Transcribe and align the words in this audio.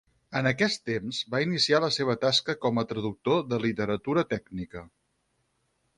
En 0.39 0.47
aquest 0.51 0.79
temps 0.89 1.19
va 1.33 1.41
iniciar 1.43 1.81
la 1.83 1.91
seva 1.99 2.15
tasca 2.25 2.57
com 2.65 2.83
a 2.83 2.87
traductor 2.95 3.47
de 3.53 3.61
literatura 3.67 4.25
tècnica. 4.33 4.83